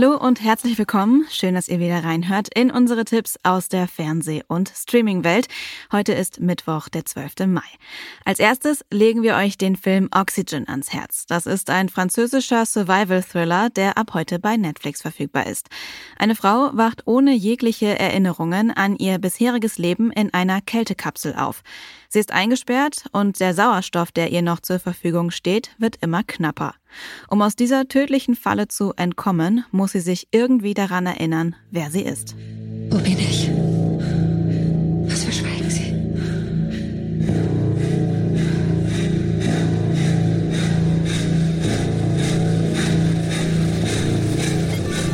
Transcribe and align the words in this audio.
Hallo 0.00 0.14
und 0.16 0.40
herzlich 0.40 0.78
willkommen. 0.78 1.26
Schön, 1.28 1.56
dass 1.56 1.66
ihr 1.66 1.80
wieder 1.80 2.04
reinhört 2.04 2.56
in 2.56 2.70
unsere 2.70 3.04
Tipps 3.04 3.36
aus 3.42 3.68
der 3.68 3.88
Fernseh- 3.88 4.44
und 4.46 4.72
Streaming-Welt. 4.72 5.48
Heute 5.90 6.12
ist 6.12 6.38
Mittwoch, 6.38 6.88
der 6.88 7.04
12. 7.04 7.48
Mai. 7.48 7.66
Als 8.24 8.38
erstes 8.38 8.84
legen 8.92 9.24
wir 9.24 9.34
euch 9.34 9.58
den 9.58 9.74
Film 9.74 10.08
Oxygen 10.14 10.68
ans 10.68 10.92
Herz. 10.92 11.26
Das 11.26 11.46
ist 11.46 11.68
ein 11.68 11.88
französischer 11.88 12.64
Survival-Thriller, 12.64 13.70
der 13.70 13.98
ab 13.98 14.14
heute 14.14 14.38
bei 14.38 14.56
Netflix 14.56 15.02
verfügbar 15.02 15.48
ist. 15.48 15.66
Eine 16.16 16.36
Frau 16.36 16.70
wacht 16.74 17.08
ohne 17.08 17.34
jegliche 17.34 17.98
Erinnerungen 17.98 18.70
an 18.70 18.94
ihr 18.94 19.18
bisheriges 19.18 19.78
Leben 19.78 20.12
in 20.12 20.32
einer 20.32 20.60
Kältekapsel 20.60 21.34
auf. 21.34 21.62
Sie 22.08 22.20
ist 22.20 22.30
eingesperrt 22.30 23.06
und 23.10 23.40
der 23.40 23.52
Sauerstoff, 23.52 24.12
der 24.12 24.30
ihr 24.30 24.42
noch 24.42 24.60
zur 24.60 24.78
Verfügung 24.78 25.32
steht, 25.32 25.74
wird 25.78 25.96
immer 25.96 26.22
knapper. 26.22 26.76
Um 27.28 27.42
aus 27.42 27.56
dieser 27.56 27.88
tödlichen 27.88 28.34
Falle 28.34 28.68
zu 28.68 28.92
entkommen, 28.96 29.64
muss 29.70 29.92
sie 29.92 30.00
sich 30.00 30.28
irgendwie 30.30 30.74
daran 30.74 31.06
erinnern, 31.06 31.56
wer 31.70 31.90
sie 31.90 32.02
ist. 32.02 32.34
Wo 32.90 32.98
bin 32.98 33.18
ich? 33.18 33.50
Was 35.10 35.24
verschweigen 35.24 35.70
Sie? 35.70 35.94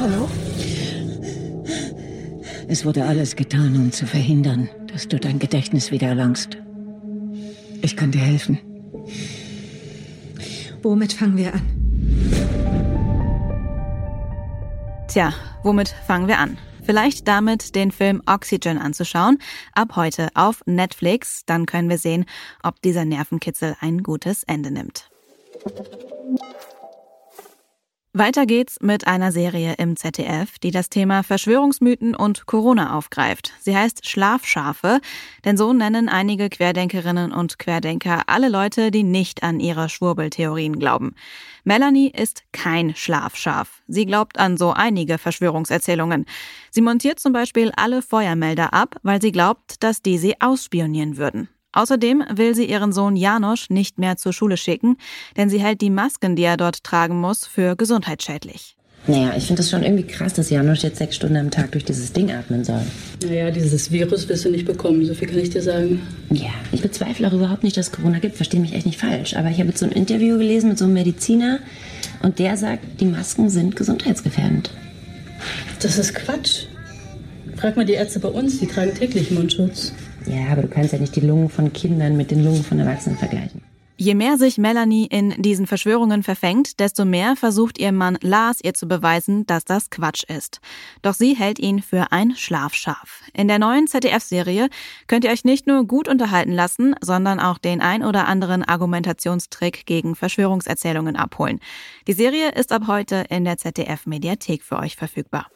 Hallo? 0.00 0.28
Es 2.68 2.84
wurde 2.84 3.04
alles 3.04 3.34
getan, 3.34 3.76
um 3.76 3.92
zu 3.92 4.06
verhindern, 4.06 4.68
dass 4.92 5.08
du 5.08 5.18
dein 5.18 5.38
Gedächtnis 5.38 5.90
wieder 5.90 6.08
erlangst. 6.08 6.58
Ich 7.82 7.96
kann 7.96 8.10
dir 8.10 8.20
helfen. 8.20 8.58
Womit 10.88 11.12
fangen 11.12 11.36
wir 11.36 11.52
an? 11.52 11.60
Tja, 15.06 15.34
womit 15.62 15.90
fangen 16.06 16.28
wir 16.28 16.38
an? 16.38 16.56
Vielleicht 16.82 17.28
damit, 17.28 17.74
den 17.74 17.92
Film 17.92 18.22
Oxygen 18.24 18.78
anzuschauen. 18.78 19.36
Ab 19.74 19.96
heute 19.96 20.28
auf 20.32 20.62
Netflix. 20.64 21.42
Dann 21.44 21.66
können 21.66 21.90
wir 21.90 21.98
sehen, 21.98 22.24
ob 22.62 22.80
dieser 22.80 23.04
Nervenkitzel 23.04 23.76
ein 23.82 24.02
gutes 24.02 24.44
Ende 24.44 24.70
nimmt. 24.70 25.10
Weiter 28.18 28.46
geht's 28.46 28.78
mit 28.80 29.06
einer 29.06 29.30
Serie 29.30 29.74
im 29.78 29.94
ZDF, 29.94 30.58
die 30.58 30.72
das 30.72 30.90
Thema 30.90 31.22
Verschwörungsmythen 31.22 32.16
und 32.16 32.46
Corona 32.46 32.96
aufgreift. 32.96 33.52
Sie 33.60 33.76
heißt 33.76 34.08
Schlafschafe, 34.08 34.98
denn 35.44 35.56
so 35.56 35.72
nennen 35.72 36.08
einige 36.08 36.48
Querdenkerinnen 36.48 37.30
und 37.30 37.60
Querdenker 37.60 38.22
alle 38.26 38.48
Leute, 38.48 38.90
die 38.90 39.04
nicht 39.04 39.44
an 39.44 39.60
ihre 39.60 39.88
Schwurbeltheorien 39.88 40.80
glauben. 40.80 41.14
Melanie 41.62 42.10
ist 42.10 42.42
kein 42.50 42.96
Schlafschaf. 42.96 43.82
Sie 43.86 44.04
glaubt 44.04 44.40
an 44.40 44.56
so 44.56 44.72
einige 44.72 45.16
Verschwörungserzählungen. 45.16 46.26
Sie 46.72 46.80
montiert 46.80 47.20
zum 47.20 47.32
Beispiel 47.32 47.70
alle 47.76 48.02
Feuermelder 48.02 48.74
ab, 48.74 48.96
weil 49.04 49.22
sie 49.22 49.30
glaubt, 49.30 49.80
dass 49.84 50.02
die 50.02 50.18
sie 50.18 50.40
ausspionieren 50.40 51.18
würden. 51.18 51.48
Außerdem 51.78 52.24
will 52.34 52.56
sie 52.56 52.64
ihren 52.64 52.92
Sohn 52.92 53.14
Janosch 53.14 53.70
nicht 53.70 54.00
mehr 54.00 54.16
zur 54.16 54.32
Schule 54.32 54.56
schicken, 54.56 54.96
denn 55.36 55.48
sie 55.48 55.60
hält 55.60 55.80
die 55.80 55.90
Masken, 55.90 56.34
die 56.34 56.42
er 56.42 56.56
dort 56.56 56.82
tragen 56.82 57.20
muss, 57.20 57.46
für 57.46 57.76
gesundheitsschädlich. 57.76 58.74
Naja, 59.06 59.32
ich 59.36 59.44
finde 59.44 59.62
es 59.62 59.70
schon 59.70 59.84
irgendwie 59.84 60.02
krass, 60.02 60.32
dass 60.32 60.50
Janosch 60.50 60.82
jetzt 60.82 60.98
sechs 60.98 61.14
Stunden 61.14 61.36
am 61.36 61.52
Tag 61.52 61.70
durch 61.70 61.84
dieses 61.84 62.12
Ding 62.12 62.32
atmen 62.32 62.64
soll. 62.64 62.82
Naja, 63.24 63.52
dieses 63.52 63.92
Virus 63.92 64.28
wirst 64.28 64.44
du 64.44 64.50
nicht 64.50 64.66
bekommen, 64.66 65.06
so 65.06 65.14
viel 65.14 65.28
kann 65.28 65.38
ich 65.38 65.50
dir 65.50 65.62
sagen. 65.62 66.02
Ja, 66.30 66.50
ich 66.72 66.82
bezweifle 66.82 67.28
auch 67.28 67.32
überhaupt 67.32 67.62
nicht, 67.62 67.76
dass 67.76 67.86
es 67.86 67.92
Corona 67.92 68.18
gibt, 68.18 68.34
verstehe 68.34 68.58
mich 68.58 68.72
echt 68.72 68.86
nicht 68.86 68.98
falsch. 68.98 69.36
Aber 69.36 69.48
ich 69.48 69.60
habe 69.60 69.68
jetzt 69.68 69.78
so 69.78 69.86
ein 69.86 69.92
Interview 69.92 70.36
gelesen 70.36 70.70
mit 70.70 70.78
so 70.78 70.84
einem 70.86 70.94
Mediziner 70.94 71.60
und 72.24 72.40
der 72.40 72.56
sagt, 72.56 73.00
die 73.00 73.06
Masken 73.06 73.50
sind 73.50 73.76
gesundheitsgefährdend. 73.76 74.72
Das 75.80 75.96
ist 75.96 76.12
Quatsch. 76.12 76.64
Frag 77.54 77.76
mal 77.76 77.86
die 77.86 77.92
Ärzte 77.92 78.18
bei 78.18 78.28
uns, 78.30 78.58
die 78.58 78.66
tragen 78.66 78.94
täglich 78.94 79.30
Mundschutz. 79.30 79.92
Ja, 80.28 80.52
aber 80.52 80.62
du 80.62 80.68
kannst 80.68 80.92
ja 80.92 80.98
nicht 80.98 81.16
die 81.16 81.20
Lungen 81.20 81.48
von 81.48 81.72
Kindern 81.72 82.16
mit 82.16 82.30
den 82.30 82.44
Lungen 82.44 82.62
von 82.62 82.78
Erwachsenen 82.78 83.16
vergleichen. 83.16 83.62
Je 84.00 84.14
mehr 84.14 84.38
sich 84.38 84.58
Melanie 84.58 85.06
in 85.06 85.30
diesen 85.42 85.66
Verschwörungen 85.66 86.22
verfängt, 86.22 86.78
desto 86.78 87.04
mehr 87.04 87.34
versucht 87.34 87.78
ihr 87.78 87.90
Mann 87.90 88.16
Lars 88.20 88.60
ihr 88.62 88.72
zu 88.72 88.86
beweisen, 88.86 89.44
dass 89.46 89.64
das 89.64 89.90
Quatsch 89.90 90.22
ist. 90.22 90.60
Doch 91.02 91.14
sie 91.14 91.34
hält 91.34 91.58
ihn 91.58 91.82
für 91.82 92.12
ein 92.12 92.36
Schlafschaf. 92.36 93.22
In 93.32 93.48
der 93.48 93.58
neuen 93.58 93.88
ZDF-Serie 93.88 94.68
könnt 95.08 95.24
ihr 95.24 95.32
euch 95.32 95.44
nicht 95.44 95.66
nur 95.66 95.84
gut 95.84 96.06
unterhalten 96.06 96.52
lassen, 96.52 96.94
sondern 97.00 97.40
auch 97.40 97.58
den 97.58 97.80
ein 97.80 98.04
oder 98.04 98.28
anderen 98.28 98.62
Argumentationstrick 98.62 99.84
gegen 99.84 100.14
Verschwörungserzählungen 100.14 101.16
abholen. 101.16 101.58
Die 102.06 102.12
Serie 102.12 102.52
ist 102.52 102.70
ab 102.70 102.82
heute 102.86 103.24
in 103.30 103.44
der 103.44 103.58
ZDF-Mediathek 103.58 104.62
für 104.62 104.78
euch 104.78 104.94
verfügbar. 104.94 105.48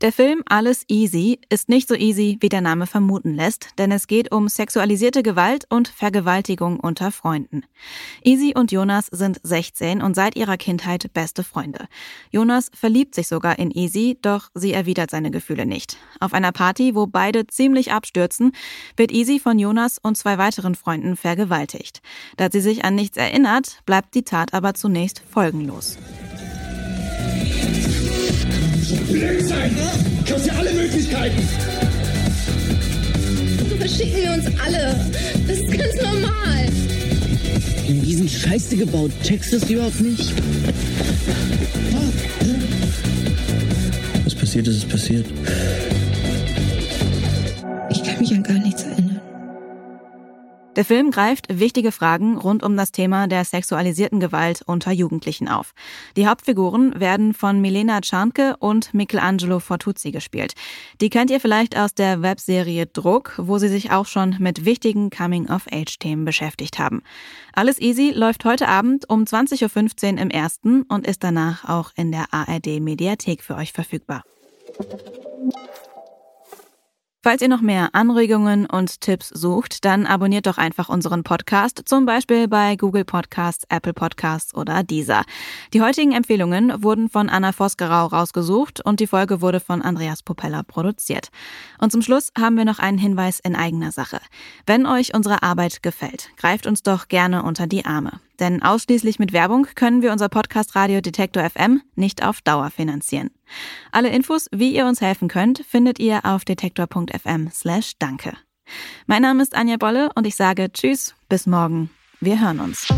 Der 0.00 0.12
Film 0.12 0.42
Alles 0.46 0.84
Easy 0.88 1.38
ist 1.50 1.68
nicht 1.68 1.86
so 1.86 1.94
easy, 1.94 2.36
wie 2.40 2.48
der 2.48 2.60
Name 2.60 2.88
vermuten 2.88 3.32
lässt, 3.32 3.68
denn 3.78 3.92
es 3.92 4.08
geht 4.08 4.32
um 4.32 4.48
sexualisierte 4.48 5.22
Gewalt 5.22 5.66
und 5.70 5.86
Vergewaltigung 5.86 6.80
unter 6.80 7.12
Freunden. 7.12 7.62
Easy 8.24 8.54
und 8.56 8.72
Jonas 8.72 9.06
sind 9.06 9.38
16 9.44 10.02
und 10.02 10.16
seit 10.16 10.34
ihrer 10.34 10.56
Kindheit 10.56 11.12
beste 11.14 11.44
Freunde. 11.44 11.86
Jonas 12.32 12.72
verliebt 12.74 13.14
sich 13.14 13.28
sogar 13.28 13.60
in 13.60 13.70
Easy, 13.70 14.18
doch 14.20 14.50
sie 14.52 14.72
erwidert 14.72 15.12
seine 15.12 15.30
Gefühle 15.30 15.64
nicht. 15.64 15.96
Auf 16.18 16.34
einer 16.34 16.52
Party, 16.52 16.96
wo 16.96 17.06
beide 17.06 17.46
ziemlich 17.46 17.92
abstürzen, 17.92 18.50
wird 18.96 19.12
Easy 19.12 19.38
von 19.38 19.60
Jonas 19.60 19.98
und 20.02 20.18
zwei 20.18 20.38
weiteren 20.38 20.74
Freunden 20.74 21.16
vergewaltigt. 21.16 22.02
Da 22.36 22.50
sie 22.50 22.60
sich 22.60 22.84
an 22.84 22.96
nichts 22.96 23.16
erinnert, 23.16 23.78
bleibt 23.86 24.16
die 24.16 24.24
Tat 24.24 24.54
aber 24.54 24.74
zunächst 24.74 25.22
folgenlos. 25.30 25.98
Blick 29.14 29.42
sein! 29.42 29.70
Ich 30.26 30.42
dir 30.42 30.56
alle 30.56 30.72
Möglichkeiten! 30.72 31.40
So 33.70 33.76
verschicken 33.76 34.16
wir 34.16 34.32
uns 34.32 34.46
alle. 34.60 34.96
Das 35.46 35.58
ist 35.58 35.70
ganz 35.70 35.94
normal. 36.02 36.68
In 37.86 38.02
diesen 38.02 38.28
Scheiße 38.28 38.76
gebaut, 38.76 39.12
checkst 39.22 39.52
du 39.52 39.56
es 39.58 39.70
überhaupt 39.70 40.00
nicht? 40.00 40.32
Was 44.24 44.34
passiert 44.34 44.66
ist, 44.66 44.78
ist 44.78 44.88
passiert. 44.88 45.26
Ich 47.90 48.02
kann 48.02 48.18
mich 48.18 48.34
an 48.34 48.42
gar 48.42 48.54
nichts 48.54 48.58
erinnern. 48.58 48.63
Der 50.76 50.84
Film 50.84 51.12
greift 51.12 51.60
wichtige 51.60 51.92
Fragen 51.92 52.36
rund 52.36 52.64
um 52.64 52.76
das 52.76 52.90
Thema 52.90 53.28
der 53.28 53.44
sexualisierten 53.44 54.18
Gewalt 54.18 54.62
unter 54.66 54.90
Jugendlichen 54.90 55.48
auf. 55.48 55.72
Die 56.16 56.26
Hauptfiguren 56.26 56.98
werden 56.98 57.32
von 57.32 57.60
Milena 57.60 58.00
Czarnke 58.00 58.56
und 58.58 58.92
Michelangelo 58.92 59.60
Fortuzzi 59.60 60.10
gespielt. 60.10 60.54
Die 61.00 61.10
kennt 61.10 61.30
ihr 61.30 61.38
vielleicht 61.38 61.78
aus 61.78 61.94
der 61.94 62.22
Webserie 62.22 62.86
Druck, 62.86 63.34
wo 63.36 63.58
sie 63.58 63.68
sich 63.68 63.92
auch 63.92 64.06
schon 64.06 64.36
mit 64.40 64.64
wichtigen 64.64 65.10
Coming-of-Age-Themen 65.10 66.24
beschäftigt 66.24 66.80
haben. 66.80 67.02
Alles 67.52 67.80
Easy 67.80 68.10
läuft 68.10 68.44
heute 68.44 68.66
Abend 68.66 69.08
um 69.08 69.22
20.15 69.22 70.14
Uhr 70.14 70.20
im 70.20 70.30
ersten 70.30 70.82
und 70.82 71.06
ist 71.06 71.22
danach 71.22 71.68
auch 71.68 71.92
in 71.94 72.10
der 72.10 72.26
ARD 72.32 72.80
Mediathek 72.80 73.42
für 73.42 73.54
euch 73.54 73.72
verfügbar. 73.72 74.24
Falls 77.24 77.40
ihr 77.40 77.48
noch 77.48 77.62
mehr 77.62 77.88
Anregungen 77.94 78.66
und 78.66 79.00
Tipps 79.00 79.30
sucht, 79.30 79.86
dann 79.86 80.04
abonniert 80.04 80.46
doch 80.46 80.58
einfach 80.58 80.90
unseren 80.90 81.24
Podcast, 81.24 81.80
zum 81.86 82.04
Beispiel 82.04 82.48
bei 82.48 82.76
Google 82.76 83.06
Podcasts, 83.06 83.64
Apple 83.70 83.94
Podcasts 83.94 84.54
oder 84.54 84.82
Deezer. 84.82 85.24
Die 85.72 85.80
heutigen 85.80 86.12
Empfehlungen 86.12 86.82
wurden 86.82 87.08
von 87.08 87.30
Anna 87.30 87.52
Vosgerau 87.52 88.08
rausgesucht 88.08 88.84
und 88.84 89.00
die 89.00 89.06
Folge 89.06 89.40
wurde 89.40 89.60
von 89.60 89.80
Andreas 89.80 90.22
Popella 90.22 90.64
produziert. 90.64 91.30
Und 91.78 91.92
zum 91.92 92.02
Schluss 92.02 92.30
haben 92.38 92.58
wir 92.58 92.66
noch 92.66 92.78
einen 92.78 92.98
Hinweis 92.98 93.40
in 93.40 93.56
eigener 93.56 93.90
Sache. 93.90 94.20
Wenn 94.66 94.84
euch 94.84 95.14
unsere 95.14 95.42
Arbeit 95.42 95.82
gefällt, 95.82 96.28
greift 96.36 96.66
uns 96.66 96.82
doch 96.82 97.08
gerne 97.08 97.42
unter 97.42 97.66
die 97.66 97.86
Arme. 97.86 98.20
Denn 98.40 98.62
ausschließlich 98.62 99.18
mit 99.18 99.32
Werbung 99.32 99.66
können 99.74 100.02
wir 100.02 100.12
unser 100.12 100.28
Podcast 100.28 100.74
Radio 100.74 101.00
Detektor 101.00 101.48
FM 101.48 101.82
nicht 101.94 102.24
auf 102.24 102.40
Dauer 102.42 102.70
finanzieren. 102.70 103.30
Alle 103.92 104.08
Infos, 104.08 104.48
wie 104.52 104.74
ihr 104.74 104.86
uns 104.86 105.00
helfen 105.00 105.28
könnt, 105.28 105.64
findet 105.68 105.98
ihr 105.98 106.24
auf 106.24 106.44
detektor.fm 106.44 107.50
slash 107.52 107.92
danke. 107.98 108.32
Mein 109.06 109.22
Name 109.22 109.42
ist 109.42 109.54
Anja 109.54 109.76
Bolle 109.76 110.10
und 110.14 110.26
ich 110.26 110.36
sage 110.36 110.72
Tschüss, 110.72 111.14
bis 111.28 111.46
morgen. 111.46 111.90
Wir 112.20 112.40
hören 112.40 112.60
uns. 112.60 112.88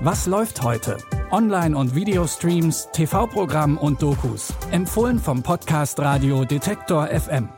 Was 0.00 0.26
läuft 0.26 0.62
heute? 0.62 0.98
Online- 1.30 1.76
und 1.76 1.94
Videostreams, 1.94 2.88
TV-Programm 2.92 3.76
und 3.78 4.00
Dokus. 4.02 4.52
Empfohlen 4.70 5.18
vom 5.18 5.42
Podcast 5.42 5.98
Radio 5.98 6.44
Detektor 6.44 7.08
FM. 7.08 7.48